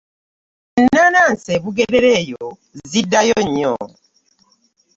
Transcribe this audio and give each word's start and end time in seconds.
Ennaanansi 0.79 1.49
e 1.55 1.59
Bugerere 1.63 2.09
eyo 2.21 2.45
ziddayo 2.89 3.37
nnyo. 3.45 3.73